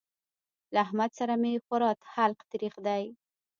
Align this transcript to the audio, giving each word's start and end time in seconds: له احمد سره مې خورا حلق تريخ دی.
له 0.73 0.77
احمد 0.85 1.11
سره 1.19 1.33
مې 1.41 1.53
خورا 1.65 1.91
حلق 2.13 2.39
تريخ 2.51 2.73
دی. 2.85 3.03